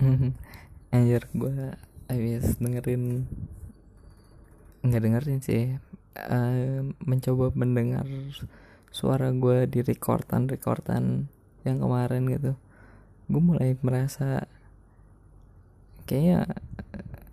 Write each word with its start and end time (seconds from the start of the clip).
anjir 0.94 1.22
gue 1.34 1.74
habis 2.06 2.56
dengerin 2.62 3.26
nggak 4.86 5.02
dengerin 5.02 5.40
sih 5.42 5.74
uh, 6.16 6.80
mencoba 7.02 7.50
mendengar 7.52 8.06
suara 8.94 9.28
gue 9.34 9.68
di 9.68 9.84
rekordan 9.84 10.48
rekordan 10.48 11.28
yang 11.66 11.82
kemarin 11.82 12.24
gitu. 12.30 12.52
Gue 13.26 13.42
mulai 13.42 13.74
merasa 13.82 14.46
kayaknya 16.06 16.46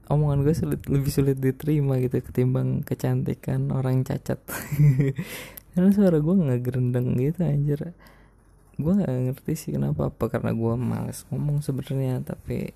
omongan 0.09 0.41
gue 0.43 0.55
sulit 0.57 0.82
lebih 0.89 1.11
sulit 1.14 1.38
diterima 1.38 2.02
gitu 2.02 2.20
ketimbang 2.20 2.82
kecantikan 2.82 3.70
orang 3.71 4.02
cacat. 4.04 4.41
Karena 5.73 5.89
suara 5.93 6.18
gue 6.20 6.34
nggak 6.34 6.61
gerendeng 6.61 7.18
gitu 7.18 7.39
anjir 7.45 7.80
gue 8.79 8.93
nggak 8.93 9.13
ngerti 9.29 9.53
sih 9.53 9.71
kenapa 9.75 10.09
apa 10.09 10.25
karena 10.33 10.51
gue 10.53 10.73
males 10.77 11.25
ngomong 11.29 11.61
sebenarnya 11.61 12.25
tapi 12.25 12.73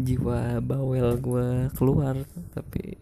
jiwa 0.00 0.58
bawel 0.64 1.18
gue 1.20 1.70
keluar 1.78 2.18
tapi 2.54 2.98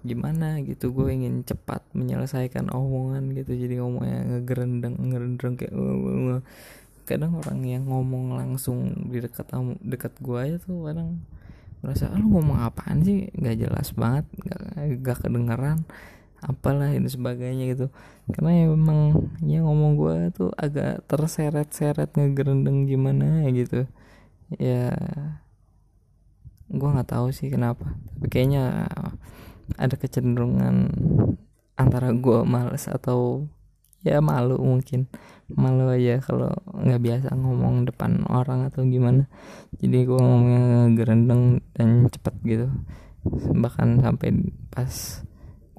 gimana 0.00 0.56
gitu 0.64 0.96
gue 0.96 1.12
ingin 1.12 1.44
cepat 1.44 1.84
menyelesaikan 1.92 2.72
omongan 2.72 3.36
gitu 3.36 3.52
jadi 3.52 3.84
ngomongnya 3.84 4.18
ngegerendeng 4.32 4.96
ngerendeng 4.96 5.54
kayak 5.60 5.74
uh, 5.76 6.40
kadang 7.04 7.36
orang 7.36 7.60
yang 7.66 7.84
ngomong 7.84 8.38
langsung 8.38 9.10
di 9.12 9.20
dekat 9.20 9.50
dekat 9.84 10.14
gue 10.22 10.38
aja 10.40 10.56
tuh 10.62 10.88
kadang 10.88 11.20
merasa 11.80 12.12
ah, 12.12 12.16
lu 12.20 12.28
ngomong 12.28 12.60
apaan 12.60 13.00
sih? 13.00 13.32
Nggak 13.32 13.56
jelas 13.66 13.88
banget 13.96 14.24
nggak 14.36 14.60
nggak 15.00 15.18
kedengeran 15.24 15.78
apalah 16.40 16.92
ini 16.92 17.08
sebagainya 17.08 17.64
gitu. 17.76 17.86
Karena 18.32 18.72
emang 18.72 19.30
ya 19.44 19.60
ngomong 19.60 19.92
gue 19.96 20.16
tuh 20.32 20.50
agak 20.56 21.04
terseret-seret 21.04 22.16
ngegerendeng 22.16 22.88
gimana 22.88 23.44
gitu. 23.52 23.84
Ya 24.56 24.92
gue 26.70 26.88
nggak 26.88 27.10
tahu 27.10 27.34
sih 27.34 27.52
kenapa. 27.52 27.98
Tapi 28.16 28.26
kayaknya 28.30 28.88
ada 29.78 29.94
kecenderungan 29.94 30.90
antara 31.76 32.10
gue 32.12 32.38
males 32.42 32.88
atau 32.88 33.46
ya 34.00 34.24
malu 34.24 34.56
mungkin. 34.56 35.06
Malu 35.50 35.90
aja 35.90 36.22
kalau 36.22 36.54
nggak 36.72 37.02
biasa 37.02 37.28
ngomong 37.34 37.90
depan 37.90 38.22
orang 38.30 38.70
atau 38.70 38.86
gimana. 38.86 39.26
Jadi 39.82 40.06
gue 40.06 40.18
ngomongnya 40.18 40.94
gerendeng 40.94 41.60
dan 41.74 42.06
cepet 42.06 42.34
gitu. 42.46 42.66
Bahkan 43.58 44.00
sampai 44.00 44.30
pas 44.70 45.20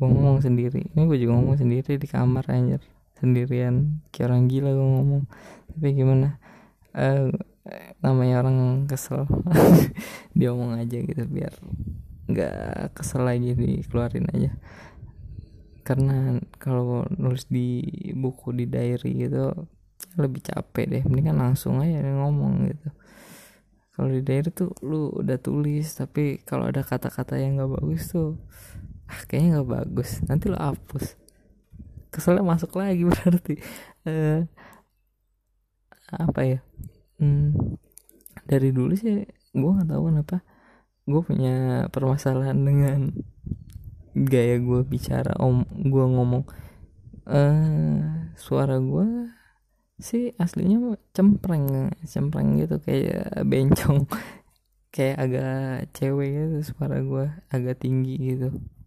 gue 0.01 0.09
ngomong 0.09 0.41
sendiri. 0.41 0.89
Ini 0.97 1.05
gue 1.05 1.17
juga 1.21 1.37
ngomong 1.37 1.61
sendiri 1.61 2.01
di 2.01 2.07
kamar 2.09 2.49
anjir. 2.49 2.81
Sendirian. 3.21 4.01
Kayak 4.09 4.33
orang 4.33 4.49
gila 4.49 4.73
gue 4.73 4.89
ngomong. 4.97 5.23
Tapi 5.69 5.87
gimana? 5.93 6.41
Uh, 6.97 7.29
namanya 8.01 8.41
orang 8.41 8.89
kesel. 8.89 9.29
Dia 10.37 10.49
ngomong 10.49 10.81
aja 10.81 10.97
gitu 10.97 11.21
biar 11.29 11.53
nggak 12.31 12.97
kesel 12.97 13.29
lagi 13.29 13.53
dikeluarin 13.53 14.25
aja. 14.33 14.57
Karena 15.85 16.41
kalau 16.57 17.05
nulis 17.13 17.45
di 17.45 17.85
buku 18.17 18.57
di 18.57 18.65
diary 18.65 19.29
gitu 19.29 19.53
lebih 20.17 20.41
capek 20.41 20.85
deh. 20.89 21.03
Mendingan 21.05 21.37
langsung 21.37 21.77
aja 21.77 22.01
ngomong 22.01 22.73
gitu. 22.73 22.89
Kalau 23.93 24.09
di 24.09 24.25
diary 24.25 24.49
tuh 24.49 24.73
lu 24.81 25.13
udah 25.13 25.37
tulis 25.37 25.93
tapi 25.93 26.41
kalau 26.41 26.73
ada 26.73 26.81
kata-kata 26.81 27.37
yang 27.37 27.61
nggak 27.61 27.77
bagus 27.77 28.09
tuh 28.09 28.41
ah, 29.11 29.21
kayaknya 29.27 29.59
nggak 29.59 29.69
bagus. 29.69 30.23
Nanti 30.23 30.47
lo 30.47 30.57
hapus. 30.57 31.19
Keselnya 32.11 32.43
masuk 32.47 32.71
lagi 32.79 33.03
berarti. 33.11 33.59
Uh, 34.07 34.47
apa 36.11 36.41
ya? 36.47 36.59
Hmm, 37.19 37.75
dari 38.47 38.73
dulu 38.73 38.95
sih 38.95 39.27
gue 39.51 39.71
nggak 39.75 39.89
tahu 39.91 40.03
kenapa. 40.07 40.37
Gue 41.03 41.21
punya 41.27 41.87
permasalahan 41.91 42.55
dengan 42.55 42.99
gaya 44.15 44.59
gue 44.59 44.81
bicara 44.87 45.35
om 45.39 45.67
gue 45.67 46.05
ngomong. 46.07 46.47
Uh, 47.27 48.31
suara 48.35 48.81
gue 48.81 49.29
sih 50.01 50.33
aslinya 50.41 50.97
cempreng 51.13 51.93
cempreng 52.03 52.57
gitu 52.59 52.79
kayak 52.81 53.43
bencong. 53.45 54.07
Kayak 54.91 55.17
agak 55.23 55.55
cewek 55.95 56.29
gitu 56.35 56.75
suara 56.75 56.99
gue 56.99 57.23
agak 57.47 57.79
tinggi 57.79 58.35
gitu. 58.35 58.51
Eh, 58.51 58.80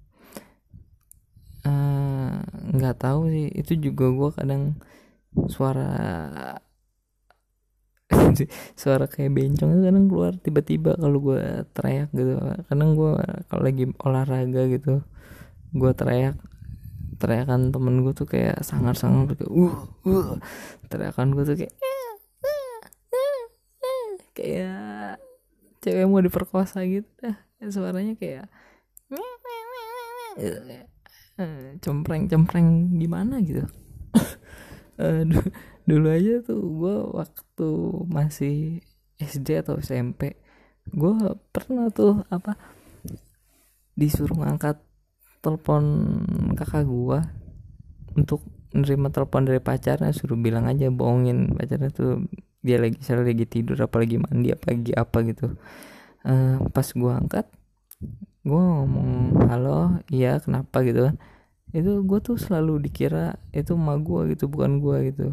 nggak 2.75 2.97
uh, 2.97 3.01
tahu 3.01 3.21
sih. 3.33 3.49
Itu 3.53 3.73
juga 3.81 4.13
gue 4.13 4.31
kadang 4.37 4.63
suara 5.51 5.91
suara 8.81 9.05
kayak 9.09 9.33
bencong 9.33 9.71
itu 9.75 9.83
kadang 9.89 10.07
keluar 10.07 10.33
tiba-tiba 10.39 10.97
kalau 11.01 11.19
gue 11.21 11.41
teriak 11.73 12.09
gitu. 12.13 12.37
Kadang 12.69 12.91
gue 12.97 13.13
kalau 13.49 13.63
lagi 13.65 13.85
olahraga 14.01 14.63
gitu 14.69 15.03
gue 15.75 15.93
teriak. 15.97 16.37
Teriakan 17.15 17.71
temen 17.71 18.03
gue 18.03 18.13
tuh 18.13 18.27
kayak 18.27 18.61
sangar-sangar 18.67 19.33
kayak 19.33 19.53
uh 19.53 19.77
uh. 20.05 20.37
Teriakan 20.91 21.33
gue 21.33 21.45
tuh 21.47 21.57
kayak 21.57 21.75
kayak 24.35 25.23
cewek 25.79 26.05
mau 26.11 26.21
diperkosa 26.21 26.83
gitu 26.85 27.07
dah. 27.23 27.39
Suaranya 27.71 28.19
kayak 28.19 28.51
Eh, 30.37 30.85
cempreng 31.85 32.31
cempreng 32.31 32.99
gimana 32.99 33.41
gitu. 33.43 33.65
Uh, 34.95 35.27
dulu 35.91 36.07
aja 36.07 36.39
tuh 36.47 36.63
gue 36.63 36.97
waktu 37.19 37.71
masih 38.07 38.79
SD 39.19 39.59
atau 39.59 39.83
SMP 39.83 40.39
gue 40.87 41.35
pernah 41.51 41.91
tuh 41.91 42.23
apa 42.31 42.55
disuruh 43.99 44.39
ngangkat 44.39 44.79
telepon 45.43 45.83
kakak 46.55 46.87
gue 46.87 47.19
untuk 48.15 48.47
nerima 48.75 49.11
telepon 49.11 49.47
dari 49.47 49.59
pacarnya 49.59 50.11
suruh 50.11 50.39
bilang 50.39 50.71
aja 50.71 50.91
bohongin 50.95 51.59
pacarnya 51.59 51.91
tuh 51.91 52.27
dia 52.65 52.81
lagi 52.81 52.99
saya 53.05 53.21
lagi 53.21 53.47
tidur 53.47 53.77
apalagi 53.83 54.17
mandi 54.19 54.51
apa 54.51 54.65
lagi 54.73 54.93
apa 54.97 55.19
gitu. 55.27 55.47
Uh, 56.25 56.65
pas 56.73 56.89
gue 56.89 57.13
angkat 57.13 57.47
gue 58.49 58.61
ngomong 58.61 59.11
halo 59.51 59.71
iya 60.15 60.29
kenapa? 60.45 60.77
Gitu 60.87 61.01
kan. 61.07 61.17
Itu 61.77 61.91
gue 62.09 62.19
tuh 62.27 62.37
selalu 62.45 62.73
dikira 62.87 63.37
itu 63.59 63.73
emak 63.81 63.99
gue 64.09 64.21
gitu 64.37 64.45
bukan 64.53 64.73
gue 64.85 64.97
gitu. 65.11 65.25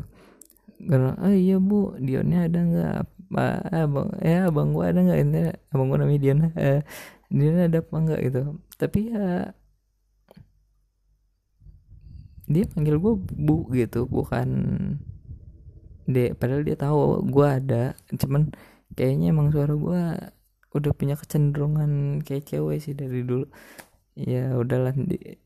Karena 0.90 1.12
ah 1.26 1.34
iya 1.36 1.56
bu 1.62 1.96
Dionnya 2.06 2.40
ada 2.48 2.60
nggak? 2.70 2.96
Eh, 3.32 3.84
abang 3.86 4.10
eh 4.26 4.40
abang 4.50 4.70
gue 4.76 4.86
ada 4.90 5.00
nggak? 5.06 5.20
Ini 5.24 5.40
abang 5.74 5.88
gue 5.92 5.98
namanya 6.02 6.22
Dion 6.24 6.40
eh 6.58 6.82
Dion 7.32 7.58
ada 7.68 7.80
apa 7.84 7.96
nggak? 8.06 8.20
Gitu. 8.28 8.42
Tapi 8.82 9.00
ya 9.14 9.26
dia 12.52 12.66
panggil 12.68 12.96
gue 13.00 13.14
bu 13.48 13.58
gitu 13.72 14.04
bukan 14.10 14.50
dia 16.10 16.36
padahal 16.36 16.68
dia 16.68 16.76
tahu 16.76 17.24
gue 17.32 17.48
ada 17.48 17.84
cuman 18.20 18.52
kayaknya 18.98 19.32
emang 19.32 19.48
suara 19.54 19.72
gue 19.72 20.02
udah 20.72 20.92
punya 20.96 21.16
kecenderungan 21.20 22.24
kayak 22.24 22.48
cewek 22.48 22.80
sih 22.84 22.96
dari 22.96 23.24
dulu. 23.28 23.48
Ya 24.16 24.56
udahlah 24.56 24.94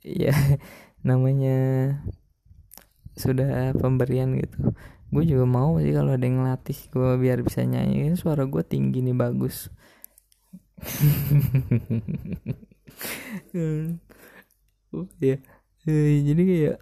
ya 0.01 0.33
namanya 1.07 1.57
sudah 3.15 3.71
pemberian 3.77 4.35
gitu. 4.39 4.75
Gue 5.13 5.23
juga 5.23 5.45
mau 5.47 5.77
sih 5.79 5.93
kalau 5.95 6.17
ada 6.17 6.25
yang 6.25 6.43
ngelatih 6.43 6.79
gue 6.91 7.09
biar 7.21 7.39
bisa 7.45 7.61
nyanyi. 7.63 8.13
Suara 8.17 8.43
gue 8.45 8.63
tinggi 8.65 8.99
nih 9.05 9.15
bagus. 9.15 9.69
Ya 15.21 15.37
jadi 15.85 16.41
kayak 16.49 16.77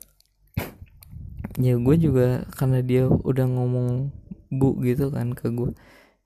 ya 1.60 1.74
gue 1.78 1.96
juga 2.00 2.48
karena 2.58 2.80
dia 2.82 3.06
udah 3.10 3.46
ngomong 3.46 4.10
bu 4.54 4.78
gitu 4.82 5.10
kan 5.14 5.34
ke 5.38 5.50
gue 5.54 5.74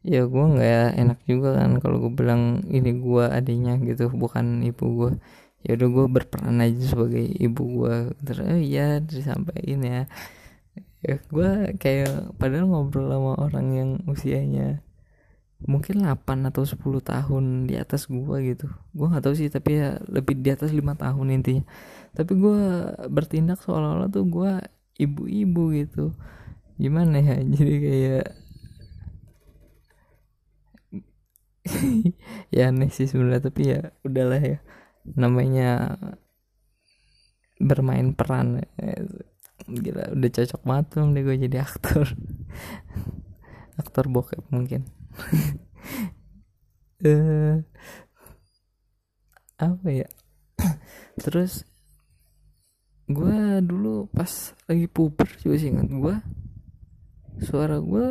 ya 0.06 0.26
gue 0.26 0.46
nggak 0.54 1.00
enak 1.02 1.20
juga 1.26 1.50
kan 1.58 1.72
kalau 1.82 1.98
gue 2.04 2.14
bilang 2.14 2.62
ini 2.70 2.98
gue 2.98 3.26
adiknya 3.28 3.80
gitu 3.82 4.10
bukan 4.14 4.62
ibu 4.64 4.86
gue 4.98 5.12
ya 5.66 5.76
udah 5.76 5.90
gue 5.90 6.06
berperan 6.08 6.64
aja 6.64 6.84
sebagai 6.96 7.26
ibu 7.28 7.62
gue 7.84 7.96
terus 8.24 8.46
oh 8.46 8.60
iya 8.60 9.02
disampaikan 9.02 9.82
ya. 9.84 10.02
Ya 11.06 11.22
gue 11.30 11.50
kayak 11.78 12.36
padahal 12.42 12.66
ngobrol 12.70 13.10
sama 13.14 13.34
orang 13.38 13.68
yang 13.74 13.90
usianya 14.10 14.82
mungkin 15.66 16.06
8 16.06 16.50
atau 16.54 16.62
10 16.66 16.78
tahun 17.02 17.44
di 17.66 17.76
atas 17.78 18.06
gue 18.10 18.38
gitu. 18.54 18.70
Gue 18.94 19.06
nggak 19.10 19.24
tahu 19.26 19.36
sih 19.38 19.50
tapi 19.50 19.82
ya 19.82 19.98
lebih 20.06 20.38
di 20.42 20.50
atas 20.54 20.70
lima 20.74 20.94
tahun 20.94 21.42
intinya. 21.42 21.66
Tapi 22.14 22.32
gue 22.38 22.60
bertindak 23.10 23.62
seolah-olah 23.66 24.10
tuh 24.14 24.26
gue 24.26 24.52
ibu-ibu 25.02 25.64
gitu. 25.74 26.14
Gimana 26.78 27.18
ya? 27.22 27.42
Jadi 27.58 27.74
kayak 27.82 28.26
ya 32.56 32.72
aneh 32.72 32.90
sih 32.92 33.08
sebenarnya 33.08 33.52
tapi 33.52 33.62
ya 33.76 33.82
udahlah 34.08 34.42
ya. 34.42 34.60
Namanya 35.16 35.96
bermain 37.58 38.14
peran 38.14 38.62
gila 39.68 40.14
udah 40.16 40.30
cocok 40.32 40.62
banget 40.64 40.86
belum 40.94 41.08
deh 41.14 41.24
gue 41.26 41.36
jadi 41.50 41.58
aktor. 41.66 42.08
Aktor 43.82 44.10
bokep 44.10 44.42
mungkin. 44.50 44.90
Uh, 47.04 47.62
apa 49.70 49.88
ya? 49.90 50.08
Terus 51.22 51.62
gue 53.08 53.64
dulu 53.64 54.10
pas 54.12 54.30
lagi 54.68 54.88
puber 54.92 55.30
juga 55.40 55.56
sih 55.62 55.72
ingat 55.72 55.88
gue 55.88 56.16
suara 57.38 57.80
gue 57.80 58.08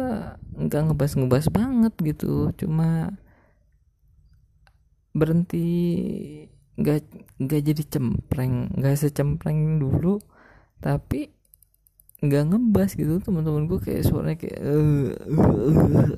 nggak 0.57 0.83
ngebas 0.93 1.13
ngebas 1.19 1.47
banget 1.51 1.95
gitu. 1.99 2.53
Cuma 2.55 3.17
berhenti 5.17 5.65
nggak 6.77 6.99
nggak 7.41 7.63
jadi 7.73 7.83
cempreng 7.89 8.69
nggak 8.77 9.01
secempreng 9.01 9.81
dulu 9.81 10.21
tapi 10.85 11.33
nggak 12.21 12.45
ngebas 12.49 12.97
gitu. 12.97 13.21
Teman-teman 13.21 13.69
gue 13.69 13.79
kayak 13.81 14.05
suaranya 14.09 14.37
kayak 14.41 14.61
uh, 14.65 15.13
uh, 15.37 15.73
uh. 15.73 16.11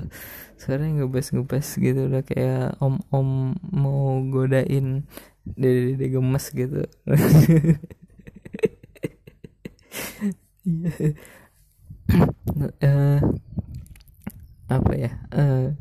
suaranya 0.59 1.03
ngebas 1.03 1.35
ngebas 1.35 1.67
gitu 1.79 2.01
udah 2.11 2.23
kayak 2.23 2.79
om 2.83 3.03
om 3.11 3.55
mau 3.71 4.23
godain 4.31 5.07
dede 5.47 5.95
dede 5.95 6.07
gemes 6.11 6.45
gitu. 6.55 6.87
Uh, 12.83 13.21
apa 14.69 14.93
ya? 14.97 15.13
Uh, 15.33 15.77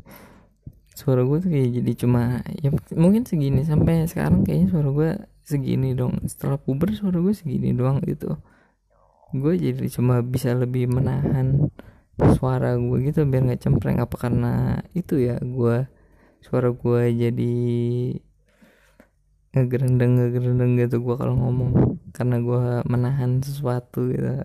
suara 0.98 1.22
gue 1.22 1.38
tuh 1.38 1.50
kayak 1.54 1.70
jadi 1.78 1.92
cuma 1.94 2.42
ya 2.58 2.74
mungkin 2.98 3.22
segini 3.22 3.62
sampai 3.62 4.10
sekarang 4.10 4.42
kayaknya 4.42 4.68
suara 4.74 4.90
gue 4.90 5.10
segini 5.46 5.94
dong. 5.94 6.26
Setelah 6.26 6.58
puber 6.58 6.90
suara 6.98 7.22
gue 7.22 7.30
segini 7.30 7.70
doang 7.70 8.02
gitu. 8.02 8.34
Gue 9.30 9.54
jadi 9.54 9.86
cuma 9.94 10.18
bisa 10.26 10.50
lebih 10.58 10.90
menahan 10.90 11.70
suara 12.34 12.74
gue 12.74 12.98
gitu 13.06 13.22
biar 13.30 13.46
nggak 13.46 13.62
cempreng. 13.62 14.02
Apa 14.02 14.16
karena 14.26 14.82
itu 14.98 15.22
ya 15.22 15.38
gue 15.38 15.86
suara 16.42 16.74
gue 16.74 17.02
jadi 17.14 17.54
ngegerendeng 19.54 20.12
ngegerendeng 20.18 20.72
gitu 20.82 20.98
gue 20.98 21.14
kalau 21.14 21.38
ngomong. 21.38 22.02
Karena 22.10 22.42
gue 22.42 22.82
menahan 22.90 23.38
sesuatu 23.38 24.10
gitu. 24.10 24.34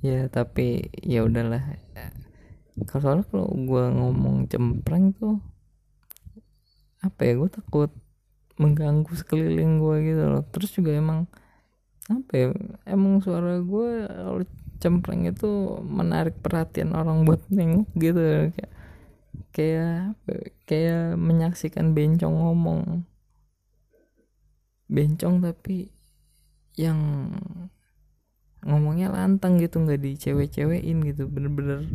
Ya 0.00 0.32
tapi 0.32 0.88
ya 1.04 1.28
udahlah 1.28 1.76
kalau 2.88 3.02
soalnya 3.02 3.24
kalau 3.28 3.48
gue 3.52 3.84
ngomong 3.92 4.48
cempreng 4.48 5.12
tuh 5.16 5.42
apa 7.00 7.20
ya 7.24 7.32
gue 7.40 7.50
takut 7.50 7.90
mengganggu 8.60 9.08
sekeliling 9.16 9.80
gue 9.80 9.96
gitu 10.04 10.22
loh. 10.28 10.44
Terus 10.52 10.70
juga 10.76 10.92
emang 10.92 11.24
apa 12.12 12.32
ya 12.36 12.48
emang 12.84 13.24
suara 13.24 13.56
gue 13.60 13.88
kalau 14.04 14.42
cempreng 14.80 15.28
itu 15.28 15.80
menarik 15.84 16.36
perhatian 16.44 16.92
orang 16.92 17.24
buat 17.24 17.40
nengok 17.48 17.88
gitu. 17.96 18.52
Kayak 18.52 18.72
kayak 19.50 19.96
kayak 20.68 21.16
menyaksikan 21.16 21.96
bencong 21.96 22.36
ngomong. 22.36 23.08
Bencong 24.92 25.40
tapi 25.40 25.88
yang 26.76 27.32
ngomongnya 28.60 29.08
lantang 29.08 29.56
gitu 29.56 29.80
nggak 29.80 30.04
dicewek-cewekin 30.04 31.00
gitu. 31.08 31.24
Bener-bener 31.32 31.88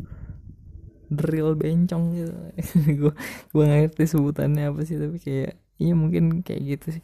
drill 1.10 1.56
bencong 1.58 2.04
gitu. 2.16 2.34
Gue 3.02 3.14
gue 3.52 3.66
ngerti 3.66 4.04
sebutannya 4.10 4.72
apa 4.72 4.82
sih 4.84 4.98
tapi 4.98 5.18
kayak 5.22 5.60
iya 5.78 5.94
mungkin 5.94 6.42
kayak 6.42 6.62
gitu 6.78 7.00
sih. 7.00 7.04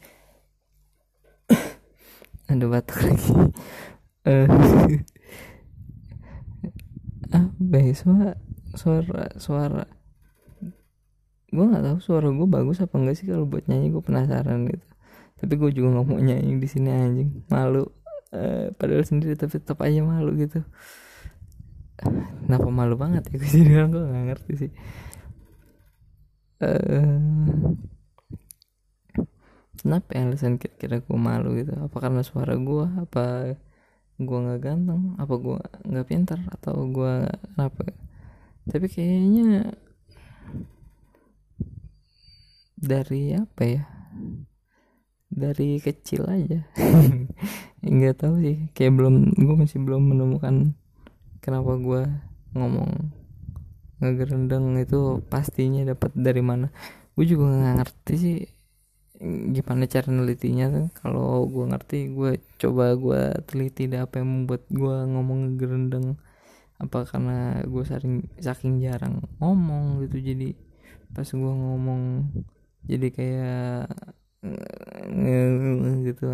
Ada 2.52 2.66
batuk 2.68 3.00
lagi. 3.04 3.32
Uh, 4.22 4.48
apa 7.36 7.78
ya 7.80 7.94
suara 7.96 8.32
suara 8.76 9.26
suara. 9.40 9.86
Gue 11.52 11.66
nggak 11.68 11.84
tahu 11.84 11.98
suara 12.00 12.28
gue 12.32 12.48
bagus 12.48 12.80
apa 12.80 12.96
enggak 12.96 13.20
sih 13.20 13.28
kalau 13.28 13.44
buat 13.44 13.68
nyanyi 13.68 13.92
gue 13.92 14.04
penasaran 14.04 14.68
gitu. 14.68 14.88
Tapi 15.42 15.54
gue 15.58 15.70
juga 15.74 16.00
nggak 16.00 16.06
mau 16.08 16.20
nyanyi 16.22 16.60
di 16.60 16.68
sini 16.70 16.90
anjing. 16.92 17.32
Malu. 17.52 17.88
Uh, 18.32 18.72
padahal 18.80 19.04
sendiri 19.04 19.36
tapi 19.36 19.60
tetap 19.60 19.84
aja 19.84 20.00
malu 20.00 20.32
gitu 20.40 20.64
kenapa 22.52 22.68
malu 22.68 23.00
banget 23.00 23.32
ya? 23.32 23.36
Gue 23.40 23.48
jadi 23.48 23.88
gue 23.88 24.04
nggak 24.04 24.26
ngerti 24.28 24.54
sih. 24.60 24.72
Uh, 26.60 27.72
kenapa 29.80 30.20
ya 30.20 30.28
alasan 30.28 30.60
kira-kira 30.60 31.00
gue 31.00 31.16
malu 31.16 31.56
gitu? 31.56 31.72
Apa 31.80 32.04
karena 32.04 32.28
suara 32.28 32.60
gue 32.60 32.86
apa 33.00 33.56
gue 34.20 34.38
nggak 34.44 34.60
ganteng? 34.60 35.16
Apa 35.16 35.34
gue 35.40 35.60
nggak 35.88 36.08
pintar 36.12 36.44
atau 36.52 36.76
gue 36.92 37.24
apa 37.56 37.84
tapi 38.68 38.86
kayaknya 38.92 39.74
dari 42.76 43.32
apa 43.32 43.64
ya? 43.64 43.84
Dari 45.32 45.80
kecil 45.80 46.28
aja. 46.28 46.68
Nggak 47.82 48.16
tahu 48.22 48.44
sih. 48.44 48.70
Kayak 48.78 49.00
belum 49.02 49.16
gue 49.34 49.56
masih 49.58 49.82
belum 49.82 50.14
menemukan 50.14 50.76
kenapa 51.42 51.74
gue 51.82 52.04
ngomong. 52.58 52.92
Ngegerendeng 54.02 54.66
itu 54.82 55.22
pastinya 55.32 55.82
dapat 55.86 56.12
dari 56.18 56.42
mana. 56.42 56.68
Gue 57.14 57.26
juga 57.30 57.52
nggak 57.52 57.76
ngerti 57.80 58.14
sih 58.18 58.38
gimana 59.54 59.86
cara 59.86 60.10
nelitinya 60.10 60.66
kan 60.74 60.86
kalau 60.98 61.46
gue 61.46 61.66
ngerti 61.70 62.10
gue 62.18 62.42
coba 62.58 62.98
gue 62.98 63.22
teliti 63.46 63.86
deh 63.86 64.02
apa 64.02 64.18
yang 64.18 64.30
membuat 64.34 64.66
gue 64.74 64.96
ngomong 65.14 65.62
gerendeng 65.62 66.18
apa 66.82 67.06
karena 67.06 67.62
gue 67.62 67.84
sering 67.86 68.26
saking 68.42 68.82
jarang 68.82 69.22
ngomong 69.38 70.02
gitu 70.02 70.18
jadi 70.18 70.58
pas 71.14 71.30
gue 71.30 71.54
ngomong 71.54 72.34
jadi 72.90 73.08
kayak 73.14 73.94
gitu 76.02 76.26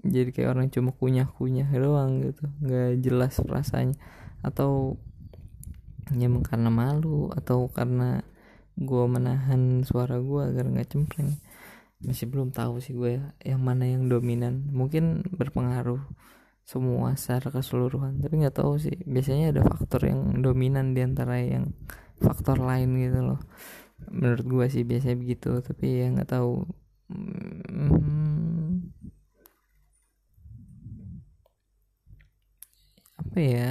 jadi 0.00 0.30
kayak 0.32 0.50
orang 0.56 0.68
cuma 0.72 0.90
kunyah-kunyah 0.96 1.68
doang 1.76 2.24
gitu. 2.24 2.44
Nggak 2.64 2.90
jelas 3.04 3.34
rasanya. 3.44 3.96
Atau 4.40 4.96
ya 6.16 6.26
karena 6.42 6.70
malu 6.72 7.30
atau 7.30 7.70
karena 7.70 8.24
gue 8.74 9.04
menahan 9.06 9.84
suara 9.86 10.18
gue 10.18 10.42
agar 10.42 10.64
nggak 10.66 10.88
cempreng 10.90 11.38
masih 12.00 12.26
belum 12.32 12.48
tahu 12.50 12.80
sih 12.80 12.96
gue 12.96 13.20
yang 13.44 13.60
mana 13.60 13.84
yang 13.84 14.08
dominan. 14.08 14.72
Mungkin 14.72 15.20
berpengaruh 15.36 16.00
semua 16.64 17.12
secara 17.20 17.52
keseluruhan. 17.52 18.24
Tapi 18.24 18.40
nggak 18.40 18.56
tahu 18.56 18.80
sih. 18.80 18.96
Biasanya 19.04 19.52
ada 19.52 19.62
faktor 19.68 20.08
yang 20.08 20.40
dominan 20.40 20.96
di 20.96 21.04
antara 21.04 21.36
yang 21.40 21.76
faktor 22.20 22.62
lain 22.62 22.96
gitu 22.96 23.20
loh. 23.20 23.40
Menurut 24.08 24.44
gue 24.48 24.66
sih 24.72 24.82
biasanya 24.88 25.16
begitu. 25.20 25.60
Tapi 25.60 25.86
ya 26.00 26.06
nggak 26.16 26.30
tahu. 26.30 26.64
Hmm, 27.10 28.59
apa 33.30 33.38
ya 33.46 33.70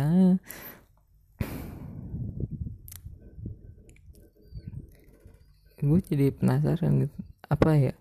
gue 5.79 5.99
jadi 6.03 6.31
penasaran 6.35 7.07
gitu. 7.07 7.17
Apa 7.47 7.75
ya? 7.79 7.93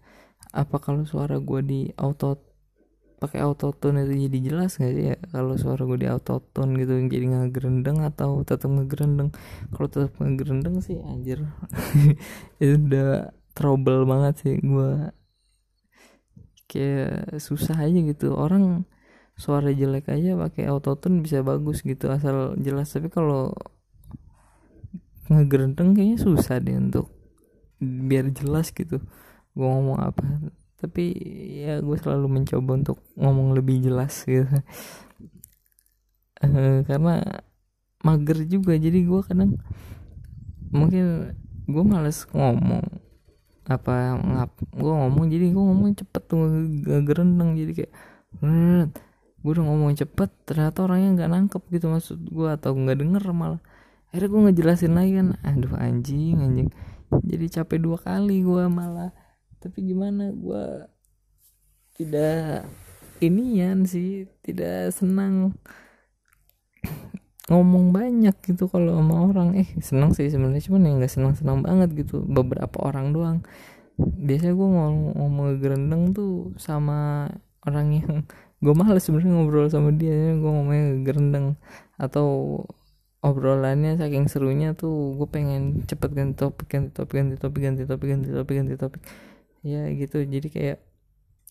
Apa 0.50 0.83
kalau 0.83 1.07
suara 1.07 1.38
gue 1.38 1.61
di 1.62 1.81
auto 1.95 2.43
pakai 3.19 3.43
autotune 3.43 4.07
itu 4.07 4.31
jadi 4.31 4.38
jelas 4.50 4.79
gak 4.79 4.93
sih 4.95 5.05
ya? 5.15 5.17
Kalau 5.31 5.55
suara 5.59 5.83
gue 5.87 5.99
di 5.99 6.09
autotune 6.11 6.79
gitu 6.79 6.99
jadi 7.07 7.27
ngegerendeng 7.27 8.03
atau 8.03 8.43
tetap 8.43 8.71
ngegerendeng? 8.71 9.31
Kalau 9.75 9.88
tetap 9.91 10.15
ngegerendeng 10.19 10.83
sih 10.83 10.99
anjir. 11.03 11.47
Itu 12.62 12.75
udah 12.87 13.31
trouble 13.55 14.07
banget 14.07 14.35
sih 14.43 14.55
gue 14.62 14.91
kayak 16.71 17.38
susah 17.38 17.79
aja 17.79 17.99
gitu. 17.99 18.35
Orang 18.35 18.87
suara 19.38 19.71
jelek 19.71 20.11
aja 20.11 20.35
pakai 20.35 20.66
autotune 20.66 21.23
bisa 21.23 21.47
bagus 21.47 21.87
gitu 21.87 22.11
asal 22.11 22.59
jelas. 22.59 22.90
Tapi 22.90 23.07
kalau 23.09 23.54
ngegerendeng 25.30 25.95
kayaknya 25.95 26.18
susah 26.18 26.59
deh 26.59 26.75
untuk 26.75 27.14
biar 27.78 28.35
jelas 28.35 28.75
gitu 28.75 28.99
gue 29.54 29.66
ngomong 29.66 30.02
apa. 30.02 30.50
Tapi 30.78 31.14
ya 31.66 31.78
gue 31.78 31.97
selalu 31.99 32.26
mencoba 32.42 32.71
untuk 32.75 32.99
ngomong 33.14 33.54
lebih 33.54 33.78
jelas 33.87 34.26
gitu. 34.26 34.50
Uh, 36.38 36.87
karena 36.87 37.42
mager 38.02 38.47
juga 38.47 38.78
jadi 38.78 39.02
gue 39.02 39.21
kadang 39.26 39.59
mungkin 40.71 41.35
gue 41.66 41.85
males 41.85 42.23
ngomong 42.30 42.87
apa 43.68 44.16
ngap 44.16 44.52
gue 44.73 44.95
ngomong 44.95 45.28
jadi 45.28 45.52
gue 45.52 45.61
ngomong 45.61 45.92
cepet 45.99 46.23
tuh 46.25 46.40
gak 46.87 47.02
gerendeng 47.04 47.52
jadi 47.59 47.73
kayak 47.85 47.92
gue 49.38 49.50
udah 49.54 49.64
ngomong 49.71 49.95
cepet 49.95 50.30
ternyata 50.42 50.83
orangnya 50.83 51.14
nggak 51.14 51.30
nangkep 51.30 51.62
gitu 51.71 51.87
maksud 51.87 52.18
gue 52.26 52.49
atau 52.50 52.75
nggak 52.75 52.99
denger 52.99 53.25
malah. 53.30 53.62
Akhirnya 54.11 54.28
gue 54.35 54.40
ngejelasin 54.50 54.92
lagi 54.99 55.12
kan 55.14 55.28
aduh 55.47 55.75
anjing 55.78 56.37
anjing. 56.42 56.71
Jadi 57.23 57.47
capek 57.47 57.78
dua 57.78 57.99
kali 58.02 58.42
gue 58.42 58.64
malah. 58.66 59.14
Tapi 59.62 59.78
gimana 59.87 60.35
gue 60.35 60.90
tidak 61.95 62.66
inian 63.18 63.83
sih 63.87 64.30
tidak 64.42 64.95
senang 64.95 65.54
ngomong 67.50 67.95
banyak 67.95 68.35
gitu 68.42 68.66
kalau 68.66 68.99
sama 68.99 69.14
orang. 69.23 69.49
Eh 69.54 69.71
seneng 69.78 70.18
sih 70.18 70.26
sebenarnya 70.26 70.66
cuman 70.66 70.83
ya 70.83 70.90
nggak 70.99 71.12
senang 71.14 71.35
senang 71.38 71.62
banget 71.62 71.95
gitu 71.95 72.26
beberapa 72.26 72.83
orang 72.83 73.14
doang. 73.14 73.38
Biasanya 73.99 74.54
gue 74.54 74.68
ngomong 74.75 74.99
ngomong 75.14 75.47
gerendeng 75.62 76.11
tuh 76.11 76.54
sama 76.59 77.30
orang 77.62 77.88
yang 77.95 78.14
gue 78.59 78.75
males 78.75 79.03
sebenarnya 79.07 79.33
ngobrol 79.38 79.67
sama 79.71 79.95
dia 79.95 80.35
gue 80.35 80.50
ngomongnya 80.50 80.85
gerendeng. 81.07 81.47
Atau 81.99 82.27
obrolannya 83.23 83.99
saking 83.99 84.31
serunya 84.31 84.75
tuh 84.79 85.19
gue 85.19 85.29
pengen 85.31 85.83
cepet 85.87 86.11
ganti 86.15 86.35
topik 86.38 86.67
ganti 86.71 86.91
topik 86.95 87.17
ganti 87.19 87.35
topik 87.38 87.61
ganti 87.62 87.83
topik 87.87 88.09
ganti 88.11 88.29
topik 88.31 88.55
ganti 88.62 88.75
topik. 88.79 89.03
Ya 89.67 89.91
gitu. 89.95 90.23
Jadi 90.27 90.49
kayak 90.50 90.79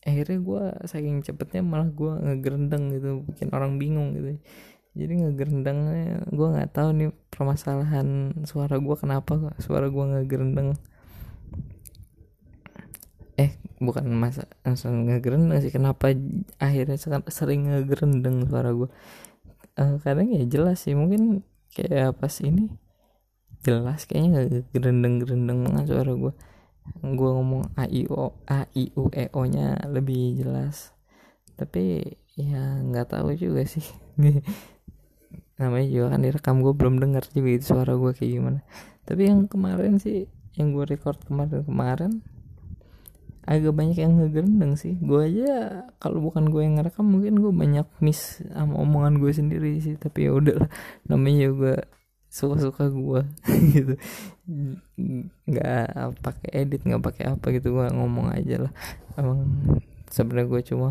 akhirnya 0.08 0.38
gue 0.40 0.64
saking 0.88 1.26
cepetnya 1.26 1.62
malah 1.66 1.90
gue 1.92 2.12
ngegerendeng 2.24 2.96
gitu 2.96 3.24
bikin 3.28 3.52
orang 3.52 3.76
bingung 3.80 4.16
gitu. 4.16 4.40
Jadi 4.98 5.14
ngegerendengnya 5.22 6.26
gue 6.34 6.48
nggak 6.58 6.72
tahu 6.74 6.90
nih 6.98 7.10
permasalahan 7.30 8.34
suara 8.50 8.82
gue 8.82 8.96
kenapa 8.98 9.54
suara 9.62 9.88
gue 9.92 10.04
ngegerendeng 10.16 10.74
bukan 13.78 14.10
masa 14.10 14.50
langsung 14.66 15.06
ngegerendeng 15.06 15.62
sih. 15.62 15.74
Kenapa 15.74 16.14
akhirnya 16.58 16.98
sering 17.30 17.70
ngegerendeng 17.70 18.50
suara 18.50 18.74
gue 18.74 18.90
uh, 19.78 19.96
kadang 20.02 20.34
ya 20.34 20.44
jelas 20.46 20.84
sih. 20.86 20.98
Mungkin 20.98 21.46
kayak 21.74 22.18
pas 22.18 22.34
ini? 22.42 22.70
Jelas 23.66 24.06
kayaknya 24.06 24.30
nggak 24.34 24.48
gerendeng 24.74 25.16
gerendeng 25.22 25.60
banget 25.66 25.86
suara 25.92 26.14
gue 26.14 26.34
gue 27.04 27.30
ngomong 27.36 27.68
a 27.76 27.84
i 27.84 28.08
o 28.08 28.32
a 28.48 28.64
i 28.72 28.96
u 28.96 29.12
e 29.12 29.28
o 29.34 29.42
nya 29.44 29.76
lebih 29.92 30.40
jelas. 30.40 30.96
Tapi 31.58 32.16
ya 32.38 32.82
nggak 32.82 33.12
tahu 33.12 33.36
juga 33.36 33.66
sih. 33.68 33.84
Namanya 35.60 35.88
juga 35.90 36.06
kan 36.14 36.22
direkam 36.22 36.56
gue 36.62 36.74
belum 36.74 37.02
dengar 37.02 37.26
juga 37.34 37.50
itu 37.50 37.66
suara 37.74 37.98
gue 37.98 38.12
kayak 38.14 38.32
gimana. 38.40 38.60
Tapi 39.04 39.22
yang 39.26 39.50
kemarin 39.50 39.98
sih 39.98 40.30
yang 40.58 40.74
gue 40.74 40.86
record 40.90 41.22
kemarin 41.26 41.62
kemarin 41.66 42.12
agak 43.48 43.72
banyak 43.72 43.98
yang 43.98 44.20
ngegerendeng 44.20 44.76
sih. 44.76 45.00
Gue 45.00 45.32
aja 45.32 45.88
kalau 46.04 46.20
bukan 46.20 46.52
gue 46.52 46.62
yang 46.68 46.76
ngerekam 46.78 47.08
mungkin 47.08 47.40
gue 47.40 47.52
banyak 47.56 47.88
miss 48.04 48.44
sama 48.52 48.76
omongan 48.84 49.24
gue 49.24 49.32
sendiri 49.32 49.80
sih. 49.80 49.96
Tapi 49.96 50.28
ya 50.28 50.32
udah 50.36 50.68
namanya 51.08 51.48
juga 51.48 51.74
suka-suka 52.28 52.92
gue 52.92 53.22
gitu. 53.74 53.94
Nggak 55.48 56.20
pakai 56.20 56.50
edit 56.68 56.84
nggak 56.84 57.04
pakai 57.04 57.24
apa 57.32 57.46
gitu. 57.56 57.72
Gue 57.72 57.88
ngomong 57.88 58.36
aja 58.36 58.68
lah. 58.68 58.72
Emang 59.16 59.48
sebenarnya 60.12 60.48
gue 60.52 60.62
cuma 60.76 60.90